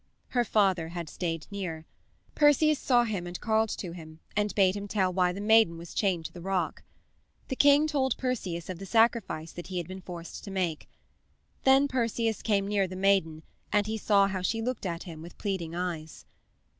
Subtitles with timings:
[0.29, 1.85] Her father had stayed near.
[2.33, 5.93] Perseus saw him, and called to him, and bade him tell why the maiden was
[5.93, 6.81] chained to the rock.
[7.49, 10.89] The king told Perseus of the sacrifice that he had been forced to make.
[11.65, 15.37] Then Perseus came near the maiden, and he saw how she looked at him with
[15.37, 16.25] pleading eyes.